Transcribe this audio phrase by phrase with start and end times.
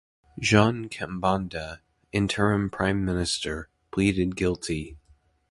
[0.39, 4.97] Jean Kambanda, interim Prime Minister, pleaded guilty.